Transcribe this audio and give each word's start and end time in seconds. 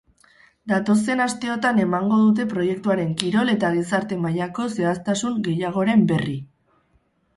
Datozen 0.69 1.19
asteotan 1.25 1.81
emango 1.83 2.17
dute 2.23 2.47
proiektuaren 2.55 3.13
kirol 3.21 3.53
eta 3.55 3.71
gizarte 3.77 4.19
mailako 4.25 4.69
zehaztasun 4.79 5.41
gehiagoren 5.49 6.09
berri. 6.15 6.39